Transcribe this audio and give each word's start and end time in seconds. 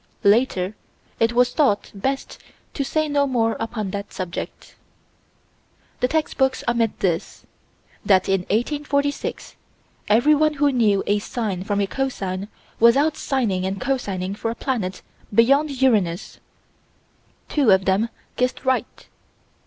Later 0.23 0.75
it 1.19 1.33
was 1.33 1.51
thought 1.53 1.91
best 1.93 2.39
to 2.73 2.83
say 2.83 3.07
no 3.07 3.27
more 3.27 3.55
upon 3.59 3.91
that 3.91 4.11
subject. 4.11 4.73
The 5.99 6.07
text 6.07 6.39
books 6.39 6.63
omit 6.67 7.01
this: 7.01 7.45
That, 8.03 8.27
in 8.27 8.39
1846, 8.49 9.55
everyone 10.07 10.55
who 10.55 10.71
knew 10.71 11.03
a 11.05 11.19
sine 11.19 11.63
from 11.63 11.79
a 11.79 11.85
cosine 11.85 12.47
was 12.79 12.97
out 12.97 13.13
sining 13.13 13.63
and 13.63 13.79
cosining 13.79 14.33
for 14.35 14.49
a 14.49 14.55
planet 14.55 15.03
beyond 15.31 15.79
Uranus. 15.83 16.39
Two 17.47 17.69
of 17.69 17.85
them 17.85 18.09
guessed 18.37 18.65
right. 18.65 19.05